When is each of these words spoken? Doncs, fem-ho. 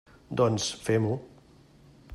Doncs, 0.41 0.65
fem-ho. 0.87 1.19